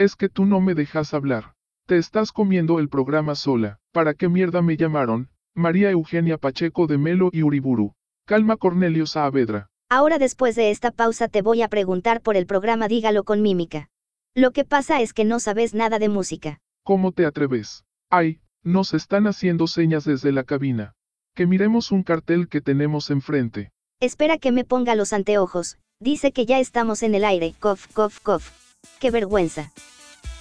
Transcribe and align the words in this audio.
Es 0.00 0.16
que 0.16 0.30
tú 0.30 0.46
no 0.46 0.62
me 0.62 0.74
dejas 0.74 1.12
hablar. 1.12 1.52
Te 1.84 1.98
estás 1.98 2.32
comiendo 2.32 2.78
el 2.78 2.88
programa 2.88 3.34
sola. 3.34 3.80
¿Para 3.92 4.14
qué 4.14 4.30
mierda 4.30 4.62
me 4.62 4.78
llamaron? 4.78 5.28
María 5.54 5.90
Eugenia 5.90 6.38
Pacheco 6.38 6.86
de 6.86 6.96
Melo 6.96 7.28
y 7.34 7.42
Uriburu. 7.42 7.92
Calma 8.24 8.56
Cornelio 8.56 9.04
Saavedra. 9.04 9.68
Ahora 9.90 10.18
después 10.18 10.56
de 10.56 10.70
esta 10.70 10.90
pausa 10.90 11.28
te 11.28 11.42
voy 11.42 11.60
a 11.60 11.68
preguntar 11.68 12.22
por 12.22 12.38
el 12.38 12.46
programa 12.46 12.88
Dígalo 12.88 13.24
con 13.24 13.42
mímica. 13.42 13.90
Lo 14.34 14.52
que 14.52 14.64
pasa 14.64 15.02
es 15.02 15.12
que 15.12 15.26
no 15.26 15.38
sabes 15.38 15.74
nada 15.74 15.98
de 15.98 16.08
música. 16.08 16.60
¿Cómo 16.82 17.12
te 17.12 17.26
atreves? 17.26 17.84
Ay, 18.08 18.40
nos 18.62 18.94
están 18.94 19.26
haciendo 19.26 19.66
señas 19.66 20.06
desde 20.06 20.32
la 20.32 20.44
cabina. 20.44 20.94
Que 21.34 21.46
miremos 21.46 21.92
un 21.92 22.04
cartel 22.04 22.48
que 22.48 22.62
tenemos 22.62 23.10
enfrente. 23.10 23.70
Espera 24.00 24.38
que 24.38 24.50
me 24.50 24.64
ponga 24.64 24.94
los 24.94 25.12
anteojos. 25.12 25.76
Dice 26.00 26.32
que 26.32 26.46
ya 26.46 26.58
estamos 26.58 27.02
en 27.02 27.14
el 27.14 27.24
aire. 27.26 27.52
Cof, 27.60 27.86
cof, 27.92 28.18
cof. 28.20 28.59
Qué 29.00 29.10
vergüenza. 29.10 29.72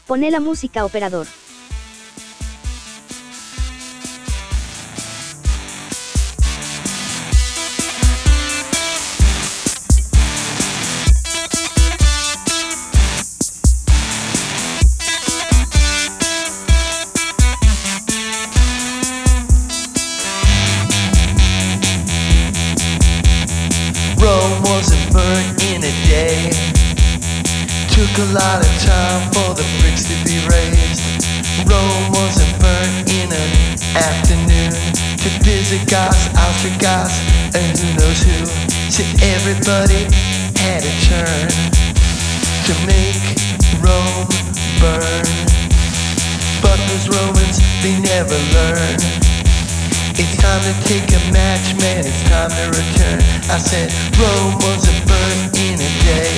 Pone 0.05 0.31
la 0.31 0.39
música 0.41 0.83
operador. 0.83 1.27
A 28.20 28.34
lot 28.36 28.59
of 28.59 28.73
time 28.84 29.32
for 29.32 29.55
the 29.55 29.64
bricks 29.80 30.04
to 30.04 30.16
be 30.28 30.44
raised. 30.52 31.23
Rome 31.64 32.12
wasn't 32.12 32.52
burnt 32.59 33.08
in 33.08 33.32
an 33.32 33.52
afternoon. 33.95 34.76
To 35.23 35.30
Visigoths, 35.48 36.28
Ostrogoths, 36.36 37.16
and 37.56 37.72
who 37.80 37.88
knows 37.95 38.20
who. 38.20 38.44
So 38.92 39.08
everybody 39.23 40.03
had 40.59 40.84
a 40.84 40.94
turn 41.08 41.48
to 42.67 42.73
make 42.84 43.23
Rome 43.80 44.28
burn. 44.83 45.28
But 46.59 46.80
those 46.92 47.08
Romans, 47.08 47.64
they 47.80 47.95
never 48.04 48.36
learn. 48.52 49.00
It's 50.20 50.36
time 50.44 50.59
to 50.67 50.76
take 50.83 51.08
a 51.16 51.23
match, 51.31 51.72
man. 51.80 52.04
It's 52.04 52.23
time 52.28 52.52
to 52.52 52.67
return. 52.67 53.23
I 53.48 53.59
said 53.59 53.88
Rome 54.20 54.59
wasn't 54.59 55.08
burned 55.08 55.56
in 55.56 55.80
a 55.80 55.92
day. 56.04 56.36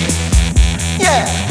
Yeah. 1.01 1.50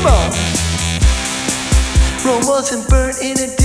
Come 0.00 0.14
on. 0.14 0.30
Rome 2.24 2.46
wasn't 2.46 2.88
burnt 2.88 3.20
in 3.20 3.36
a 3.38 3.59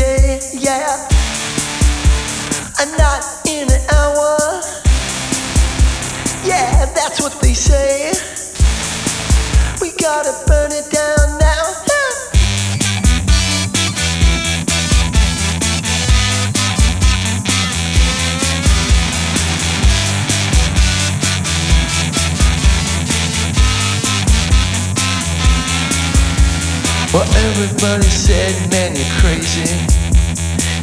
everybody 27.57 28.03
said, 28.03 28.51
man, 28.69 28.93
you're 28.95 29.15
crazy. 29.23 29.63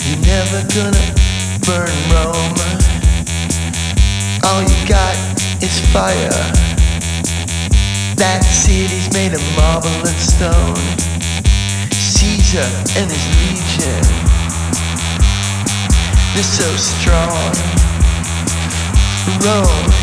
You're 0.09 0.25
never 0.25 0.65
gonna 0.72 1.05
burn 1.69 1.93
Rome. 2.09 2.56
All 4.44 4.62
you 4.62 4.88
got 4.88 5.15
is 5.60 5.78
fire. 5.93 6.33
That 8.16 8.41
city's 8.41 9.12
made 9.12 9.34
of 9.34 9.44
marble 9.55 10.00
and 10.09 10.16
stone. 10.16 10.81
Caesar 11.93 12.69
and 12.97 13.10
his 13.10 13.27
legion, 13.44 14.04
they're 16.33 16.43
so 16.43 16.69
strong. 16.77 17.53
Rome 19.44 20.01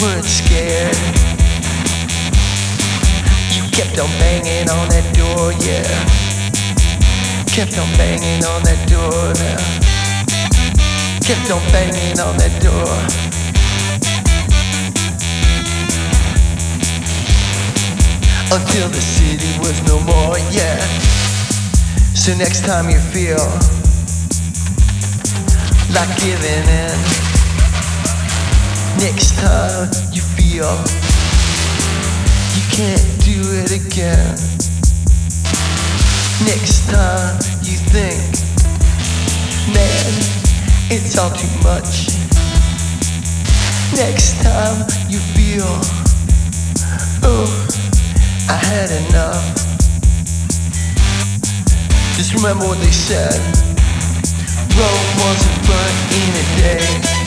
Weren't 0.00 0.24
scared. 0.24 0.96
You 3.52 3.68
kept 3.70 3.98
on 3.98 4.08
banging 4.16 4.70
on 4.70 4.88
that 4.88 5.04
door, 5.12 5.52
yeah. 5.60 5.84
Kept 7.44 7.76
on 7.76 7.86
banging 7.98 8.42
on 8.46 8.62
that 8.62 8.80
door 8.88 9.34
now. 9.36 9.60
Kept 11.20 11.50
on 11.50 11.60
banging 11.70 12.18
on 12.18 12.34
that 12.38 12.54
door. 12.64 12.88
Until 18.56 18.88
the 18.88 19.02
city 19.02 19.58
was 19.60 19.82
no 19.86 20.00
more, 20.00 20.38
yeah. 20.50 20.80
So 22.14 22.34
next 22.36 22.64
time 22.64 22.88
you 22.88 23.00
feel 23.12 23.36
like 25.92 26.08
giving 26.16 26.64
in, 26.68 27.39
next 28.98 29.38
time 29.38 29.88
you 30.12 30.22
feel 30.22 30.70
you 32.56 32.64
can't 32.74 33.06
do 33.22 33.38
it 33.62 33.70
again, 33.70 34.34
next 36.44 36.88
time 36.90 37.36
you 37.62 37.76
think, 37.92 38.18
man, 39.74 40.10
it's 40.90 41.16
all 41.18 41.30
too 41.30 41.50
much, 41.62 42.08
next 43.94 44.42
time 44.42 44.86
you 45.08 45.18
feel, 45.18 45.70
oh, 47.22 47.46
I 48.48 48.56
had 48.56 48.90
enough. 49.08 49.56
Just 52.16 52.34
remember 52.34 52.66
what 52.66 52.78
they 52.78 52.90
said. 52.90 53.38
Rome 54.76 55.10
wasn't 55.22 55.66
burnt 55.66 55.98
in 56.12 56.30
a 56.36 56.56
day. 56.60 57.19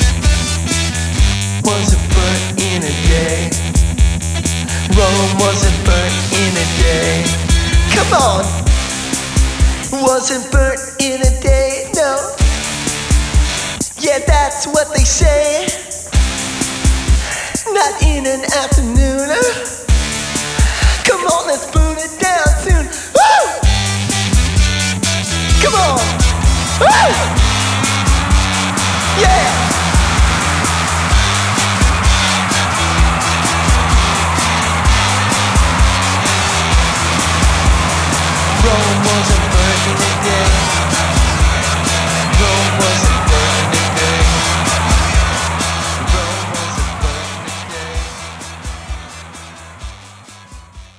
Wasn't 1.63 2.03
burnt 2.13 2.61
in 2.61 2.83
a 2.83 2.93
day. 3.07 3.49
Rome 4.97 5.37
wasn't 5.39 5.85
burnt 5.85 6.13
in 6.33 6.51
a 6.55 6.67
day. 6.83 7.23
Come 7.95 8.13
on. 8.13 8.43
Wasn't 10.05 10.51
burnt 10.51 10.79
in 10.99 11.21
a 11.21 11.41
day, 11.41 11.89
no. 11.95 12.35
Yeah, 13.97 14.19
that's 14.27 14.67
what 14.67 14.93
they 14.93 15.05
say. 15.05 15.67
Not 17.71 18.01
in 18.03 18.25
an 18.25 18.43
afternoon. 18.43 19.29
Come 21.05 21.25
on, 21.27 21.47
let's 21.47 21.71
burn 21.71 21.97
it 21.97 22.19
down 22.19 22.47
soon. 22.59 22.85
Woo! 23.15 23.45
Come 25.63 25.75
on. 25.75 25.99
Woo! 26.81 27.43
Yeah. 29.21 29.72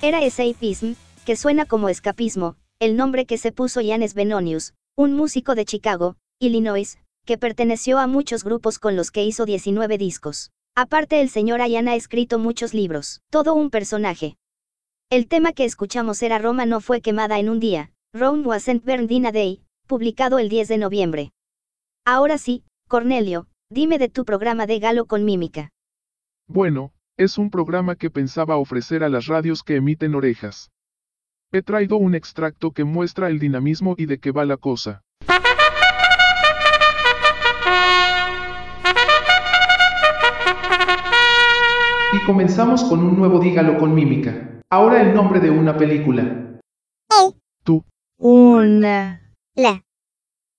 Era 0.07 0.23
escapism, 0.23 0.93
que 1.25 1.35
suena 1.35 1.65
como 1.65 1.89
escapismo, 1.89 2.57
el 2.77 2.95
nombre 2.95 3.25
que 3.25 3.39
se 3.39 3.51
puso 3.51 3.81
Janes 3.83 4.13
Benonius, 4.13 4.75
un 4.95 5.13
músico 5.13 5.55
de 5.55 5.65
Chicago, 5.65 6.15
Illinois, 6.37 6.99
que 7.25 7.39
perteneció 7.39 7.97
a 7.97 8.05
muchos 8.05 8.43
grupos 8.43 8.77
con 8.77 8.95
los 8.95 9.09
que 9.09 9.23
hizo 9.23 9.47
19 9.47 9.97
discos. 9.97 10.51
Aparte 10.75 11.21
el 11.21 11.29
señor 11.29 11.59
Ayan 11.59 11.87
ha 11.87 11.95
escrito 11.95 12.37
muchos 12.37 12.75
libros, 12.75 13.21
todo 13.31 13.55
un 13.55 13.71
personaje. 13.71 14.35
El 15.09 15.27
tema 15.27 15.53
que 15.53 15.65
escuchamos 15.65 16.21
era 16.21 16.37
Roma 16.37 16.67
no 16.67 16.81
fue 16.81 17.01
quemada 17.01 17.39
en 17.39 17.49
un 17.49 17.59
día, 17.59 17.91
Rome 18.13 18.45
wasn't 18.45 18.85
burned 18.85 19.09
in 19.09 19.25
a 19.25 19.31
day, 19.31 19.63
publicado 19.87 20.37
el 20.37 20.49
10 20.49 20.67
de 20.67 20.77
noviembre. 20.77 21.31
Ahora 22.05 22.37
sí, 22.37 22.63
Cornelio, 22.87 23.47
dime 23.71 23.97
de 23.97 24.09
tu 24.09 24.23
programa 24.23 24.67
de 24.67 24.77
Galo 24.77 25.05
con 25.07 25.25
mímica. 25.25 25.71
Bueno, 26.47 26.93
es 27.17 27.37
un 27.37 27.49
programa 27.49 27.95
que 27.95 28.09
pensaba 28.09 28.57
ofrecer 28.57 29.03
a 29.03 29.09
las 29.09 29.27
radios 29.27 29.63
que 29.63 29.77
emiten 29.77 30.15
orejas. 30.15 30.71
He 31.51 31.61
traído 31.61 31.95
un 31.95 32.13
extracto 32.13 32.71
que 32.71 32.83
muestra 32.83 33.29
el 33.29 33.39
dinamismo 33.39 33.95
y 33.97 34.05
de 34.05 34.19
qué 34.19 34.31
va 34.31 34.43
la 34.43 34.57
cosa. 34.57 35.01
Y 42.11 42.25
comenzamos 42.25 42.83
con 42.83 42.99
un 42.99 43.17
nuevo 43.17 43.39
Dígalo 43.39 43.77
con 43.77 43.93
mímica. 43.93 44.61
Ahora 44.69 45.01
el 45.01 45.13
nombre 45.13 45.39
de 45.39 45.51
una 45.51 45.77
película. 45.77 46.59
Tú. 47.63 47.85
Una. 48.17 49.33
La. 49.53 49.83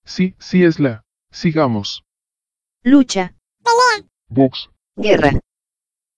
Sí, 0.05 0.35
sí 0.39 0.63
es 0.63 0.79
la. 0.79 1.03
Sigamos. 1.31 2.03
Lucha. 2.83 3.35
Box. 4.29 4.69
Guerra. 4.95 5.39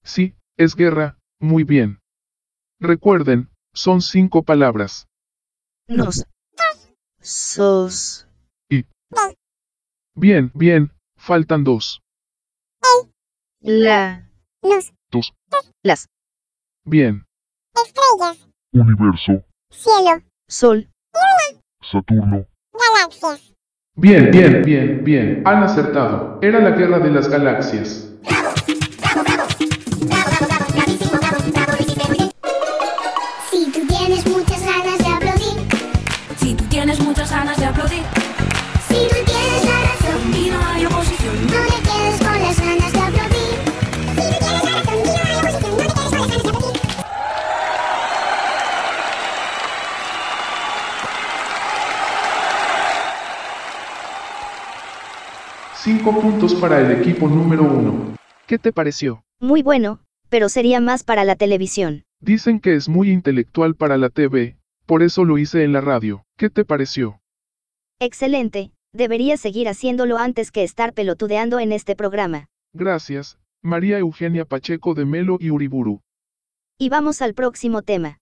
Sí, 0.04 0.36
es 0.58 0.76
guerra, 0.76 1.18
muy 1.40 1.64
bien. 1.64 2.00
Recuerden, 2.80 3.50
son 3.74 4.02
cinco 4.02 4.44
palabras. 4.44 5.08
Nos. 5.88 6.26
Sos. 7.22 8.26
Bien, 10.16 10.52
bien, 10.54 10.92
faltan 11.18 11.64
dos. 11.64 12.02
La. 13.62 14.30
Dos. 15.12 15.34
Las. 15.84 16.08
Bien. 16.86 17.26
Estrellas, 17.76 18.50
Universo. 18.74 19.44
cielo, 19.70 20.22
Sol. 20.48 20.90
Saturno. 21.82 22.46
galaxias. 22.74 23.56
Bien, 23.96 24.32
bien, 24.32 24.62
bien, 24.64 25.04
bien. 25.04 25.44
Han 25.46 25.64
acertado. 25.64 26.40
Era 26.42 26.60
la 26.60 26.72
guerra 26.72 27.00
de 27.00 27.12
las 27.12 27.30
galaxias. 27.30 28.09
puntos 56.18 56.56
para 56.56 56.80
el 56.80 56.92
equipo 56.92 57.28
número 57.28 57.64
1. 57.64 58.16
¿Qué 58.48 58.58
te 58.58 58.72
pareció? 58.72 59.24
Muy 59.40 59.64
bueno, 59.64 60.00
pero 60.30 60.50
sería 60.50 60.80
más 60.80 61.04
para 61.04 61.24
la 61.24 61.36
televisión. 61.36 62.04
Dicen 62.20 62.60
que 62.60 62.76
es 62.76 62.90
muy 62.90 63.12
intelectual 63.12 63.76
para 63.76 63.98
la 63.98 64.10
TV, 64.10 64.58
por 64.86 65.04
eso 65.04 65.24
lo 65.26 65.38
hice 65.38 65.64
en 65.64 65.74
la 65.74 65.82
radio. 65.82 66.24
¿Qué 66.38 66.50
te 66.50 66.66
pareció? 66.66 67.22
Excelente, 68.00 68.72
deberías 68.94 69.40
seguir 69.40 69.68
haciéndolo 69.68 70.18
antes 70.18 70.52
que 70.52 70.64
estar 70.64 70.94
pelotudeando 70.94 71.60
en 71.60 71.72
este 71.72 71.96
programa. 71.96 72.48
Gracias, 72.74 73.38
María 73.62 74.00
Eugenia 74.00 74.46
Pacheco 74.46 74.94
de 74.94 75.06
Melo 75.06 75.38
y 75.40 75.52
Uriburu. 75.52 76.02
Y 76.78 76.90
vamos 76.90 77.22
al 77.22 77.34
próximo 77.34 77.82
tema. 77.82 78.18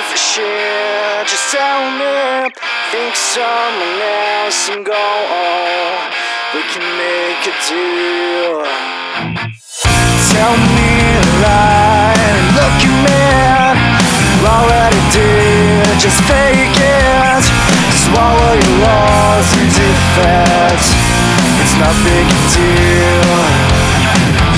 Give 0.00 0.14
a 0.14 0.16
shit, 0.16 1.26
just 1.28 1.52
tell 1.52 1.82
me. 2.00 2.48
Think 2.90 3.14
someone 3.14 4.00
else 4.00 4.70
and 4.72 4.84
go 4.84 4.92
on. 4.96 5.92
We 6.54 6.62
can 6.72 6.84
make 7.04 7.42
a 7.52 7.54
deal. 7.68 8.64
Tell 10.32 10.56
me 10.76 10.92
a 11.20 11.26
lie 11.44 12.16
and 12.28 12.40
look 12.56 12.78
at 12.88 12.96
me. 13.06 13.24
You 14.40 14.46
already 14.56 15.02
did, 15.12 16.00
just 16.00 16.20
fake 16.24 16.80
it. 16.80 17.44
Swallow 18.04 18.54
your 18.62 18.76
loss 18.86 19.48
and 19.60 19.70
defeat. 19.76 20.82
It's 21.60 21.76
not 21.76 21.94
big 22.08 22.26
deal. 22.56 23.36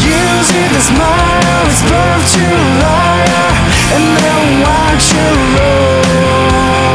Using 0.07 0.71
a 0.71 0.83
smile 0.91 1.67
as 1.73 1.81
proof 1.89 2.23
to 2.35 2.45
liar 2.83 3.52
And 3.95 4.05
then 4.23 4.61
watch 4.65 5.13
you 5.13 5.29
roll. 5.57 6.95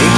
The 0.00 0.08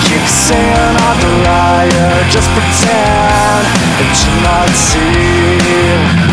Just 2.31 2.49
pretend 2.51 3.67
that 3.99 4.15
you're 4.23 4.43
not 4.43 4.71
seeing 4.71 6.30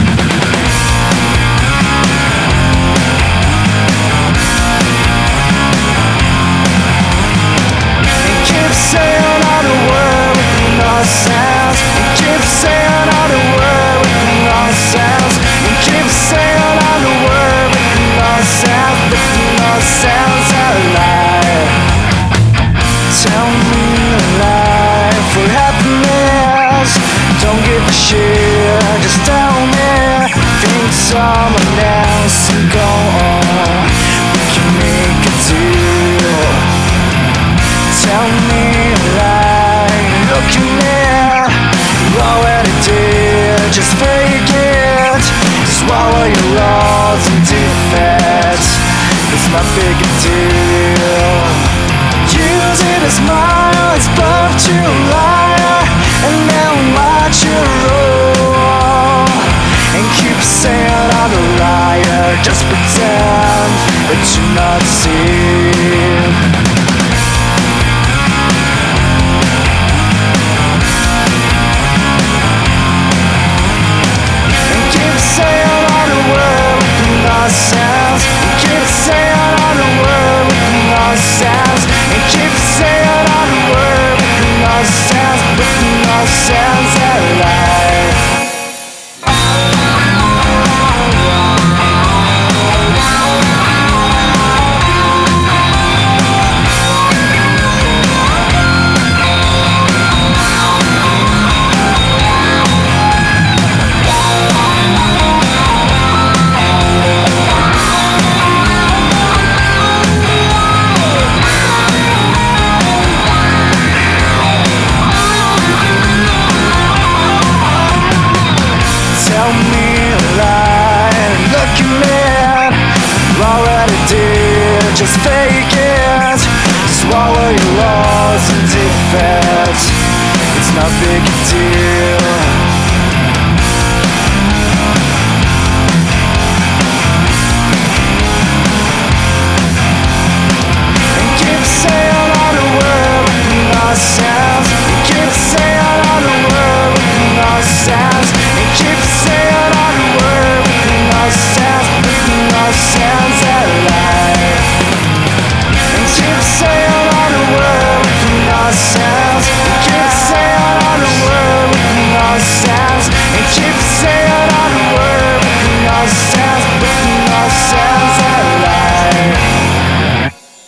Just 28.08 29.20
tell 29.26 29.52
me 29.68 30.32
Think 30.64 30.92
someone 30.96 31.76
else 31.76 32.48
and 32.56 32.72
go 32.72 32.90
on. 33.20 33.84
We 34.32 34.44
can 34.48 34.70
make 34.80 35.28
a 35.28 35.34
deal. 35.44 36.40
Tell 38.00 38.32
me 38.48 38.96
a 38.96 39.00
lie, 39.20 40.08
look 40.32 40.48
me 40.56 41.04
You 42.00 42.16
already 42.24 42.72
just 43.76 43.92
fake 44.00 44.56
it. 44.56 45.24
Swallow 45.68 46.32
your 46.32 46.48
loss 46.56 47.28
and 47.28 47.44
defeat 47.44 48.64
It's 49.36 49.48
not 49.52 49.68
big 49.76 50.00
deal. 50.24 51.68
Use 52.32 52.82
it 52.88 53.04
as 53.04 53.20
smile, 53.20 53.92
as 54.00 54.08
bluff 54.16 54.56
to 54.64 55.07
not 64.56 64.82
see. 64.84 65.47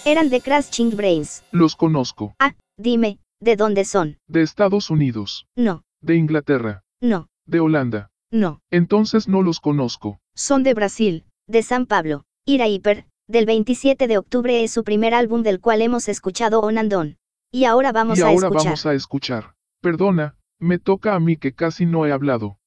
Eran 0.10 0.30
de 0.32 0.42
Crashing 0.42 0.98
Brains. 0.98 1.44
Los 1.52 1.76
conozco. 1.76 2.34
Ah, 2.40 2.56
dime, 2.78 3.20
¿de 3.40 3.56
dónde 3.56 3.86
son? 3.86 4.18
De 4.28 4.42
Estados 4.42 4.90
Unidos. 4.90 5.46
No, 5.56 5.84
De 6.02 6.16
Inglaterra. 6.16 6.82
no, 7.00 7.28
De 7.46 7.60
Holanda. 7.60 8.10
no. 8.32 8.60
Entonces 8.72 9.28
no 9.28 9.44
los 9.44 9.60
conozco. 9.60 10.20
Son 10.36 10.64
de 10.64 10.74
Brasil, 10.74 11.26
de 11.48 11.62
San 11.62 11.86
Pablo. 11.86 12.24
Ira 12.44 12.68
Hiper, 12.68 13.06
del 13.28 13.46
27 13.46 14.08
de 14.08 14.18
octubre 14.18 14.64
es 14.64 14.72
su 14.72 14.84
primer 14.84 15.14
álbum 15.14 15.44
del 15.44 15.60
cual 15.60 15.84
hemos 15.84 16.08
escuchado 16.10 16.62
Onandón. 16.62 17.18
Y 17.52 17.66
ahora 17.66 17.92
vamos 17.92 18.18
y 18.18 18.24
a 18.24 18.30
ahora 18.30 18.48
escuchar. 18.48 18.66
vamos 18.66 18.86
a 18.88 18.94
escuchar. 18.96 19.54
Perdona, 19.80 20.36
me 20.60 20.80
toca 20.80 21.14
a 21.14 21.20
mí 21.20 21.38
que 21.38 21.54
casi 21.54 21.86
no 21.86 22.08
he 22.08 22.12
hablado. 22.12 22.58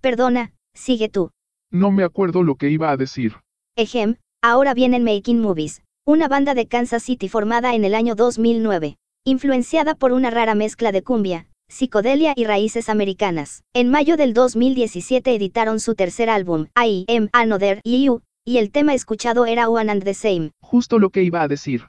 Perdona, 0.00 0.52
sigue 0.74 1.08
tú. 1.08 1.30
No 1.70 1.92
me 1.92 2.02
acuerdo 2.02 2.42
lo 2.42 2.56
que 2.56 2.68
iba 2.68 2.90
a 2.90 2.96
decir. 2.96 3.36
Ejem, 3.76 4.16
ahora 4.42 4.74
vienen 4.74 5.02
Making 5.04 5.40
Movies, 5.40 5.82
una 6.06 6.28
banda 6.28 6.52
de 6.52 6.66
Kansas 6.66 7.02
City 7.02 7.30
formada 7.30 7.74
en 7.74 7.82
el 7.84 7.94
año 7.94 8.14
2009, 8.14 8.96
influenciada 9.24 9.94
por 9.94 10.12
una 10.12 10.28
rara 10.28 10.54
mezcla 10.54 10.92
de 10.92 11.02
cumbia, 11.02 11.48
psicodelia 11.70 12.34
y 12.36 12.44
raíces 12.44 12.90
americanas. 12.90 13.62
En 13.72 13.88
mayo 13.88 14.18
del 14.18 14.34
2017 14.34 15.34
editaron 15.34 15.80
su 15.80 15.94
tercer 15.94 16.28
álbum, 16.28 16.66
I 16.76 17.06
Am 17.08 17.30
Another 17.32 17.80
You, 17.84 18.20
y 18.44 18.58
el 18.58 18.70
tema 18.70 18.92
escuchado 18.92 19.46
era 19.46 19.70
One 19.70 19.90
and 19.90 20.04
the 20.04 20.12
Same. 20.12 20.50
Justo 20.60 20.98
lo 20.98 21.08
que 21.08 21.22
iba 21.22 21.40
a 21.40 21.48
decir. 21.48 21.84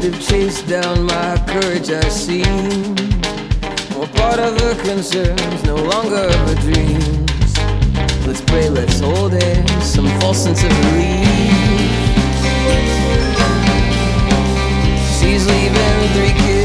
Feet 0.00 0.12
have 0.12 0.28
chased 0.28 0.68
down 0.68 1.06
my 1.06 1.42
courage, 1.48 1.90
I 1.90 2.08
see. 2.08 2.44
More 3.96 4.06
part 4.06 4.38
of 4.38 4.54
the 4.54 4.80
concerns, 4.84 5.64
no 5.64 5.74
longer 5.74 6.28
the 6.46 6.54
dreams. 6.60 7.58
Let's 8.24 8.40
pray, 8.42 8.68
let's 8.68 9.00
hold 9.00 9.32
hands, 9.32 9.82
some 9.82 10.06
false 10.20 10.44
sense 10.44 10.62
of 10.62 10.70
relief. 10.70 11.26
She's 15.18 15.44
leaving 15.48 16.08
three 16.14 16.34
kids 16.42 16.57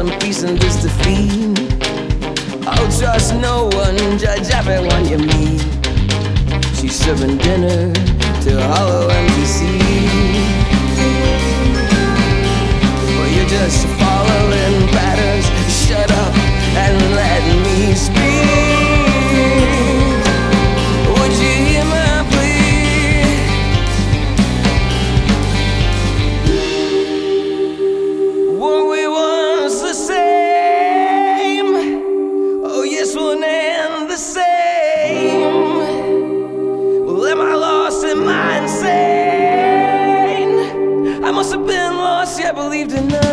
some 0.00 0.18
peace 0.18 0.42
in 0.44 0.56
this 0.56 0.82
defeat. 0.82 1.58
Oh, 2.66 2.98
trust 2.98 3.34
no 3.34 3.64
one, 3.64 3.98
judge 4.18 4.48
everyone 4.50 5.04
you 5.06 5.18
meet. 5.18 5.60
She's 6.74 6.96
serving 6.96 7.36
dinner 7.36 7.92
to 8.44 8.52
hollow 8.72 9.08
empty 9.08 9.44
seas. 9.44 10.40
Well, 13.14 13.30
you're 13.34 13.50
just 13.58 13.86
following 14.00 14.88
patterns. 14.88 15.46
Shut 15.84 16.10
up 16.10 16.34
and 16.84 16.96
let 17.14 17.42
me 17.64 17.94
speak. 17.94 18.69
Believed 42.52 42.92
in 42.92 43.12
us. 43.12 43.29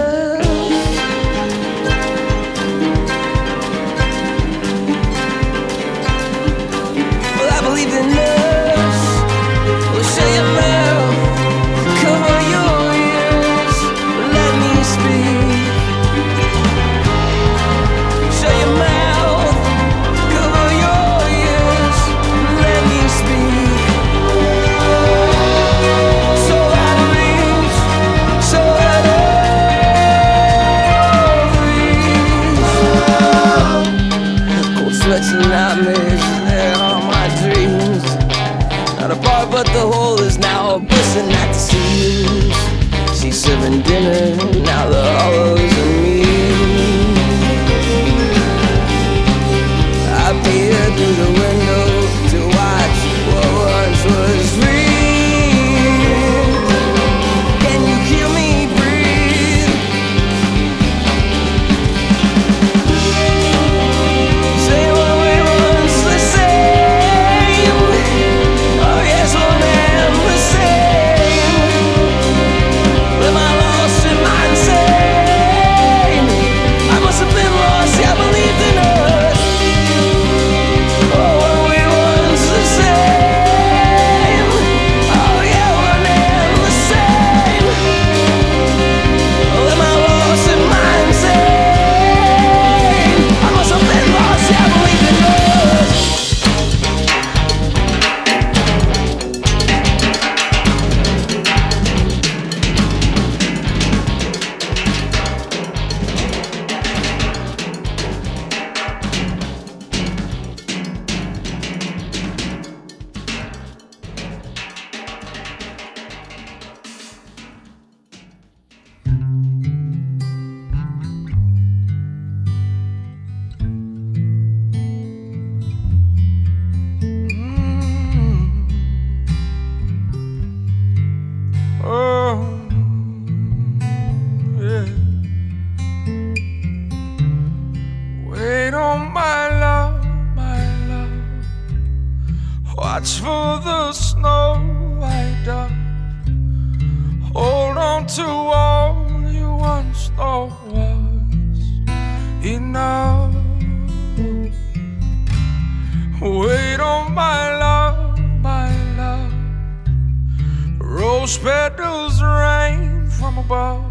Rose 161.27 161.38
petals 161.39 162.24
rain 162.24 163.05
from 163.10 163.38
above. 163.38 163.84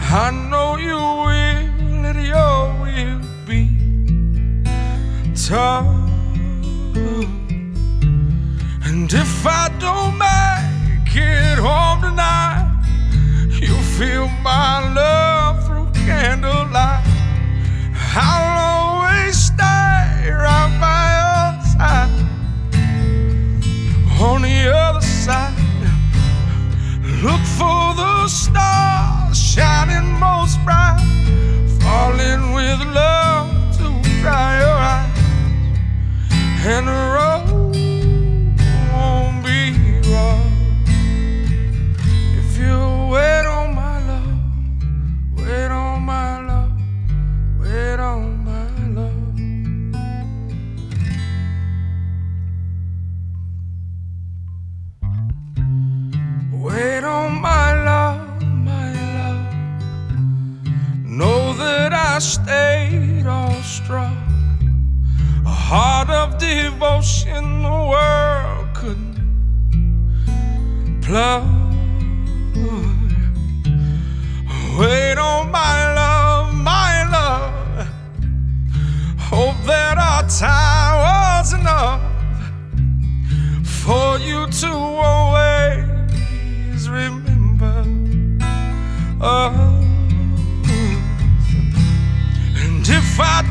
I 0.00 0.30
know 0.50 0.76
you 0.76 1.00
will, 1.24 2.02
let 2.02 2.16
your 2.16 2.74
will 2.82 3.20
be 3.46 3.70
tough. 5.34 5.86
And 8.84 9.10
if 9.10 9.46
I 9.46 9.70
don't 9.78 10.18
make 10.18 11.16
it 11.16 11.58
home 11.58 12.02
tonight, 12.02 12.84
you'll 13.58 13.88
feel 13.96 14.28
my 14.42 14.92
love 14.92 15.27
with 32.78 32.88
love 32.94 33.76
to 33.76 34.10
dry 34.20 34.58
your 34.60 34.68
eyes, 34.68 35.10
and 36.64 37.07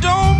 don't 0.07 0.36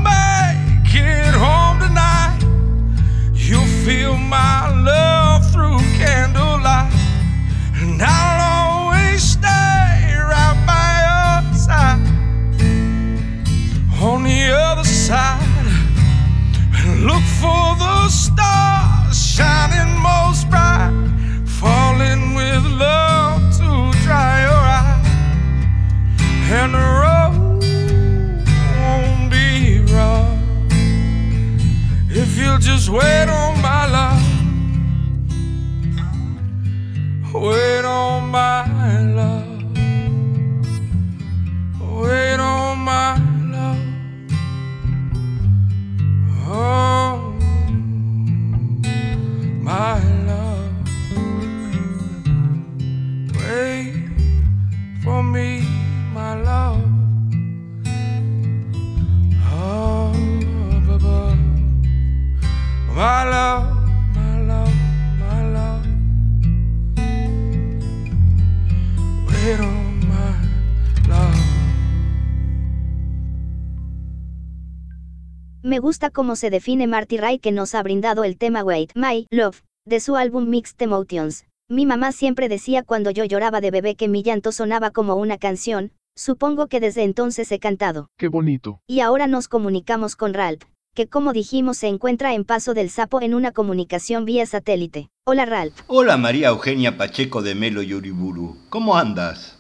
Me 75.78 75.82
gusta 75.82 76.10
cómo 76.10 76.36
se 76.36 76.50
define 76.50 76.88
Marty 76.88 77.18
Ray 77.18 77.38
que 77.38 77.52
nos 77.52 77.76
ha 77.76 77.84
brindado 77.84 78.24
el 78.24 78.40
tema 78.40 78.64
Wait, 78.64 78.94
My 78.96 79.28
Love, 79.30 79.62
de 79.86 80.00
su 80.00 80.16
álbum 80.16 80.50
Mixed 80.50 80.82
Emotions. 80.82 81.46
Mi 81.70 81.86
mamá 81.86 82.14
siempre 82.14 82.50
decía 82.50 82.82
cuando 82.82 83.12
yo 83.12 83.26
lloraba 83.26 83.62
de 83.62 83.70
bebé 83.70 83.94
que 83.94 84.08
mi 84.08 84.24
llanto 84.24 84.52
sonaba 84.52 84.90
como 84.90 85.14
una 85.14 85.38
canción, 85.38 85.92
supongo 86.18 86.66
que 86.66 86.80
desde 86.80 87.04
entonces 87.04 87.52
he 87.52 87.60
cantado. 87.60 88.08
Qué 88.18 88.28
bonito. 88.28 88.80
Y 88.88 89.02
ahora 89.02 89.28
nos 89.28 89.48
comunicamos 89.48 90.16
con 90.16 90.34
Ralph, 90.34 90.64
que 90.96 91.06
como 91.06 91.32
dijimos 91.32 91.78
se 91.78 91.90
encuentra 91.90 92.34
en 92.34 92.44
Paso 92.44 92.74
del 92.74 92.90
Sapo 92.90 93.22
en 93.22 93.36
una 93.36 93.52
comunicación 93.52 94.26
vía 94.26 94.48
satélite. 94.48 95.10
Hola 95.28 95.46
Ralph. 95.46 95.80
Hola 95.86 96.18
María 96.18 96.48
Eugenia 96.48 96.98
Pacheco 96.98 97.44
de 97.44 97.54
Melo 97.54 97.84
y 97.84 97.94
Uriburu. 97.94 98.58
¿Cómo 98.70 98.98
andas? 98.98 99.60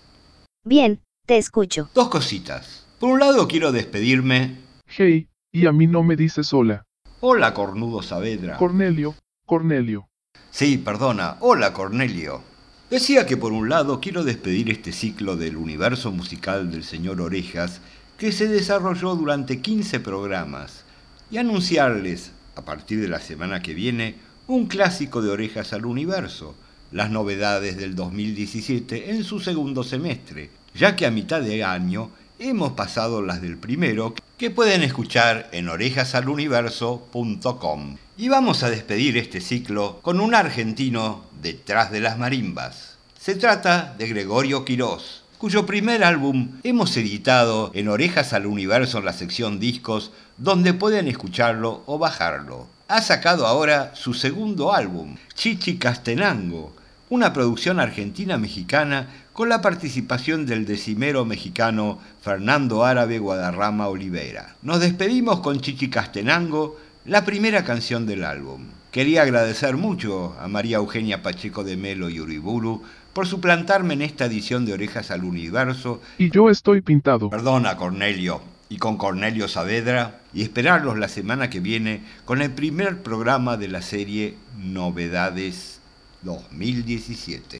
Bien, 0.65 0.99
te 1.27 1.37
escucho. 1.37 1.91
Dos 1.93 2.09
cositas. 2.09 2.87
Por 2.99 3.11
un 3.11 3.19
lado 3.19 3.47
quiero 3.47 3.71
despedirme. 3.71 4.65
Hey, 4.87 5.27
y 5.51 5.65
a 5.65 5.71
mí 5.71 5.87
no 5.87 6.03
me 6.03 6.15
dices 6.15 6.53
hola. 6.53 6.85
Hola 7.19 7.53
Cornudo 7.53 8.01
Saavedra. 8.01 8.57
Cornelio, 8.57 9.15
Cornelio. 9.45 10.09
Sí, 10.51 10.77
perdona. 10.77 11.37
Hola 11.39 11.73
Cornelio. 11.73 12.41
Decía 12.89 13.25
que 13.25 13.37
por 13.37 13.51
un 13.51 13.69
lado 13.69 13.99
quiero 13.99 14.23
despedir 14.23 14.69
este 14.69 14.91
ciclo 14.91 15.35
del 15.35 15.57
universo 15.57 16.11
musical 16.11 16.71
del 16.71 16.83
señor 16.83 17.21
Orejas 17.21 17.81
que 18.17 18.31
se 18.31 18.47
desarrolló 18.47 19.15
durante 19.15 19.61
15 19.61 19.99
programas 19.99 20.85
y 21.29 21.37
anunciarles, 21.37 22.31
a 22.55 22.63
partir 22.63 23.01
de 23.01 23.07
la 23.07 23.19
semana 23.19 23.61
que 23.61 23.73
viene, 23.73 24.15
un 24.47 24.67
clásico 24.67 25.21
de 25.21 25.29
Orejas 25.29 25.73
al 25.73 25.85
Universo, 25.85 26.55
las 26.91 27.11
novedades 27.11 27.77
del 27.77 27.95
2017 27.95 29.11
en 29.11 29.23
su 29.23 29.39
segundo 29.39 29.83
semestre, 29.83 30.49
ya 30.73 30.95
que 30.95 31.05
a 31.05 31.11
mitad 31.11 31.41
de 31.41 31.63
año 31.63 32.09
hemos 32.39 32.71
pasado 32.73 33.21
las 33.21 33.41
del 33.41 33.57
primero 33.57 34.13
que 34.37 34.51
pueden 34.51 34.83
escuchar 34.83 35.49
en 35.51 35.67
orejasaluniverso.com. 35.69 37.97
Y 38.17 38.29
vamos 38.29 38.63
a 38.63 38.69
despedir 38.69 39.17
este 39.17 39.41
ciclo 39.41 39.99
con 40.01 40.19
un 40.19 40.35
argentino 40.35 41.23
detrás 41.41 41.91
de 41.91 41.99
las 41.99 42.17
marimbas. 42.17 42.97
Se 43.19 43.35
trata 43.35 43.95
de 43.97 44.07
Gregorio 44.07 44.63
Quirós, 44.65 45.23
cuyo 45.37 45.65
primer 45.65 46.03
álbum 46.03 46.51
hemos 46.63 46.95
editado 46.97 47.71
en 47.73 47.87
Orejas 47.89 48.33
al 48.33 48.45
Universo 48.45 48.99
en 48.99 49.05
la 49.05 49.13
sección 49.13 49.59
discos, 49.59 50.11
donde 50.37 50.73
pueden 50.73 51.07
escucharlo 51.07 51.83
o 51.85 51.99
bajarlo. 51.99 52.67
Ha 52.87 53.01
sacado 53.01 53.45
ahora 53.45 53.91
su 53.95 54.13
segundo 54.13 54.73
álbum, 54.73 55.17
Chichi 55.33 55.77
Castenango, 55.77 56.73
una 57.09 57.33
producción 57.33 57.79
argentina-mexicana 57.79 59.07
con 59.37 59.49
la 59.49 59.61
participación 59.61 60.47
del 60.47 60.65
decimero 60.65 61.23
mexicano 61.23 61.99
Fernando 62.23 62.83
Árabe 62.83 63.19
Guadarrama 63.19 63.87
Olivera. 63.87 64.55
Nos 64.63 64.79
despedimos 64.79 65.41
con 65.41 65.61
Chichi 65.61 65.91
Castenango, 65.91 66.79
la 67.05 67.23
primera 67.23 67.63
canción 67.63 68.07
del 68.07 68.25
álbum. 68.25 68.63
Quería 68.89 69.21
agradecer 69.21 69.77
mucho 69.77 70.35
a 70.39 70.47
María 70.47 70.77
Eugenia 70.77 71.21
Pacheco 71.21 71.63
de 71.63 71.77
Melo 71.77 72.09
y 72.09 72.19
Uriburu 72.19 72.81
por 73.13 73.27
suplantarme 73.27 73.93
en 73.93 74.01
esta 74.01 74.25
edición 74.25 74.65
de 74.65 74.73
Orejas 74.73 75.11
al 75.11 75.23
Universo. 75.23 76.01
Y 76.17 76.31
yo 76.31 76.49
estoy 76.49 76.81
pintado. 76.81 77.29
Perdona, 77.29 77.77
Cornelio. 77.77 78.41
Y 78.69 78.77
con 78.77 78.97
Cornelio 78.97 79.47
Saavedra. 79.47 80.19
Y 80.33 80.41
esperarlos 80.41 80.97
la 80.97 81.09
semana 81.09 81.51
que 81.51 81.59
viene 81.59 82.01
con 82.25 82.41
el 82.41 82.49
primer 82.49 83.03
programa 83.03 83.55
de 83.55 83.67
la 83.67 83.83
serie 83.83 84.33
Novedades 84.57 85.79
2017. 86.23 87.59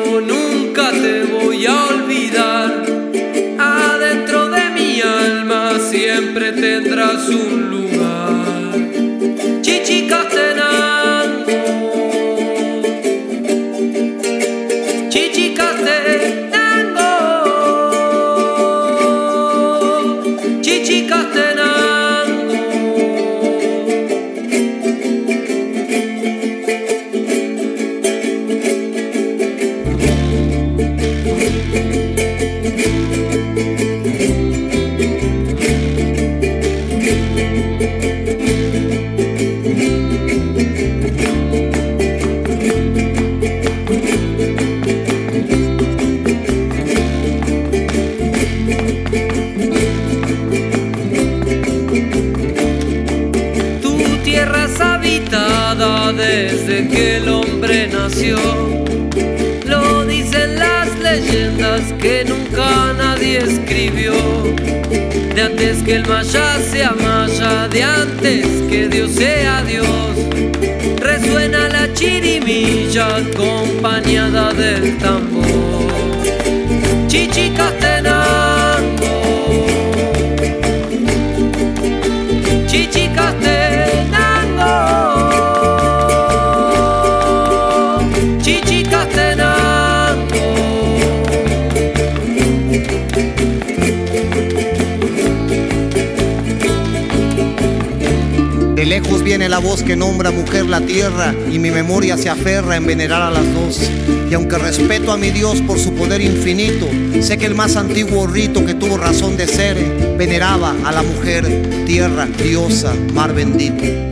lejos 98.91 99.23
viene 99.23 99.47
la 99.47 99.59
voz 99.59 99.83
que 99.83 99.95
nombra 99.95 100.31
mujer 100.31 100.65
la 100.65 100.81
tierra 100.81 101.33
y 101.49 101.59
mi 101.59 101.71
memoria 101.71 102.17
se 102.17 102.29
aferra 102.29 102.75
en 102.75 102.85
venerar 102.85 103.21
a 103.21 103.31
las 103.31 103.53
dos. 103.53 103.89
Y 104.29 104.33
aunque 104.33 104.57
respeto 104.57 105.13
a 105.13 105.17
mi 105.17 105.29
Dios 105.29 105.61
por 105.61 105.79
su 105.79 105.93
poder 105.93 106.19
infinito, 106.19 106.89
sé 107.21 107.37
que 107.37 107.45
el 107.45 107.55
más 107.55 107.77
antiguo 107.77 108.27
rito 108.27 108.65
que 108.65 108.73
tuvo 108.73 108.97
razón 108.97 109.37
de 109.37 109.47
ser 109.47 109.77
veneraba 110.17 110.75
a 110.83 110.91
la 110.91 111.03
mujer, 111.03 111.85
tierra, 111.85 112.25
diosa, 112.25 112.93
mar 113.13 113.33
bendito. 113.33 114.10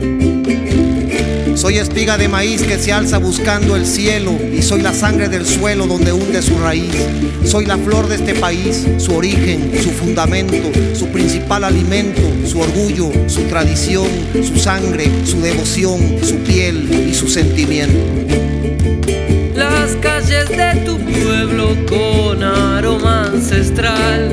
Soy 1.60 1.76
espiga 1.76 2.16
de 2.16 2.26
maíz 2.26 2.62
que 2.62 2.78
se 2.78 2.90
alza 2.90 3.18
buscando 3.18 3.76
el 3.76 3.84
cielo 3.84 4.32
y 4.50 4.62
soy 4.62 4.80
la 4.80 4.94
sangre 4.94 5.28
del 5.28 5.44
suelo 5.44 5.86
donde 5.86 6.10
hunde 6.10 6.40
su 6.40 6.58
raíz. 6.58 6.94
Soy 7.44 7.66
la 7.66 7.76
flor 7.76 8.08
de 8.08 8.14
este 8.14 8.34
país, 8.34 8.86
su 8.96 9.14
origen, 9.14 9.70
su 9.82 9.90
fundamento, 9.90 10.70
su 10.94 11.08
principal 11.08 11.64
alimento, 11.64 12.22
su 12.46 12.60
orgullo, 12.60 13.12
su 13.26 13.42
tradición, 13.42 14.08
su 14.42 14.56
sangre, 14.58 15.10
su 15.26 15.42
devoción, 15.42 16.00
su 16.22 16.36
piel 16.36 17.10
y 17.10 17.12
su 17.12 17.28
sentimiento. 17.28 18.06
Las 19.54 19.90
calles 19.96 20.48
de 20.48 20.80
tu 20.86 20.96
pueblo 20.98 21.76
con 21.86 22.42
aroma 22.42 23.26
ancestral. 23.26 24.30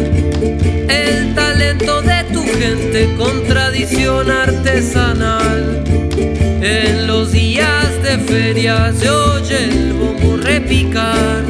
El 0.87 1.35
talento 1.35 2.01
de 2.03 2.23
tu 2.31 2.41
gente 2.41 3.13
con 3.17 3.43
tradición 3.43 4.31
artesanal. 4.31 5.36
Feria 8.27 8.91
se 8.93 9.09
oye 9.09 9.65
el 9.65 9.93
bombo 9.93 10.37
repicar. 10.37 11.46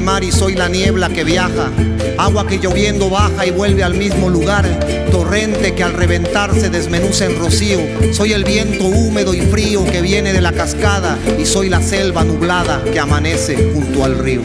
Mar 0.00 0.24
y 0.24 0.32
soy 0.32 0.54
la 0.54 0.68
niebla 0.68 1.08
que 1.08 1.24
viaja. 1.24 1.70
Agua 2.18 2.46
que 2.46 2.58
lloviendo 2.58 3.10
baja 3.10 3.46
y 3.46 3.50
vuelve 3.50 3.82
al 3.82 3.94
mismo 3.94 4.28
lugar. 4.28 4.66
Torrente 5.10 5.74
que 5.74 5.82
al 5.82 5.92
reventar 5.92 6.54
se 6.54 6.70
desmenuza 6.70 7.26
en 7.26 7.38
rocío. 7.38 7.78
Soy 8.12 8.32
el 8.32 8.44
viento 8.44 8.84
húmedo 8.84 9.34
y 9.34 9.40
frío 9.40 9.84
que 9.84 10.02
viene 10.02 10.32
de 10.32 10.40
la 10.40 10.52
cascada. 10.52 11.18
Y 11.38 11.46
soy 11.46 11.68
la 11.68 11.80
selva 11.80 12.24
nublada 12.24 12.82
que 12.84 12.98
amanece 12.98 13.70
junto 13.74 14.04
al 14.04 14.18
río. 14.18 14.42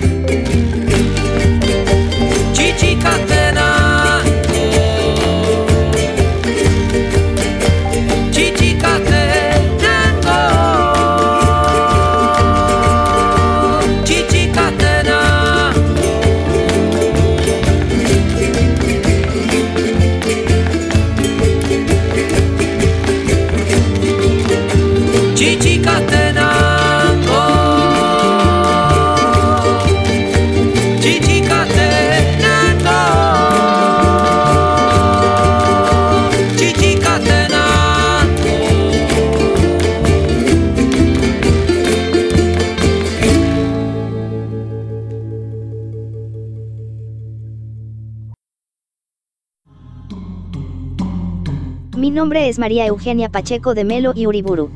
Nombre 52.15 52.49
es 52.49 52.59
María 52.59 52.85
Eugenia 52.85 53.29
Pacheco 53.29 53.73
de 53.73 53.83
Melo 53.83 54.11
y 54.15 54.27
Uriburu. 54.27 54.69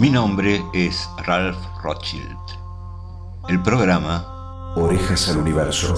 Mi 0.00 0.10
nombre 0.10 0.62
es 0.72 1.08
Ralph 1.24 1.56
Rothschild. 1.82 2.36
El 3.48 3.62
programa 3.62 4.72
Orejas 4.76 5.28
al 5.28 5.38
Universo. 5.38 5.94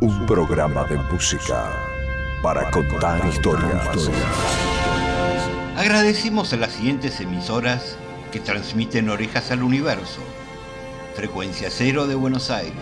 Un 0.00 0.26
programa 0.26 0.84
de 0.84 0.96
música 1.12 1.70
para 2.42 2.70
contar 2.70 3.26
historias. 3.26 4.10
Agradecimos 5.76 6.52
a 6.52 6.56
las 6.56 6.72
siguientes 6.72 7.20
emisoras 7.20 7.96
que 8.32 8.40
transmiten 8.40 9.08
Orejas 9.08 9.50
al 9.50 9.62
Universo. 9.62 10.20
Frecuencia 11.14 11.68
Cero 11.70 12.06
de 12.06 12.14
Buenos 12.14 12.50
Aires, 12.50 12.72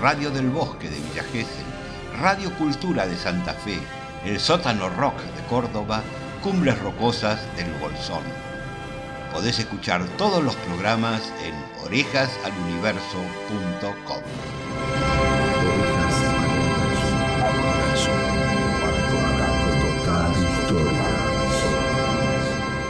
Radio 0.00 0.30
del 0.30 0.50
Bosque 0.50 0.88
de 0.88 0.96
Villa 0.96 1.24
Gesell, 1.32 1.66
Radio 2.20 2.52
Cultura 2.58 3.06
de 3.06 3.16
Santa 3.16 3.54
Fe, 3.54 3.78
El 4.24 4.38
Sótano 4.40 4.88
Rock 4.90 5.16
de 5.16 5.37
Córdoba, 5.48 6.02
Cumbres 6.42 6.78
Rocosas 6.80 7.40
del 7.56 7.70
Bolsón. 7.80 8.22
Podés 9.32 9.58
escuchar 9.58 10.04
todos 10.16 10.42
los 10.42 10.56
programas 10.56 11.32
en 11.44 11.54
orejasaluniverso.com. 11.84 14.22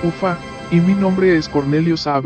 Ufa, 0.02 0.38
y 0.70 0.80
mi 0.80 0.94
nombre 0.94 1.36
es 1.36 1.48
Cornelio 1.48 1.96
Saab. 1.96 2.16